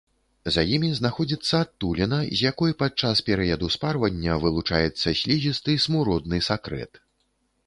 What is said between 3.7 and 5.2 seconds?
спарвання вылучаецца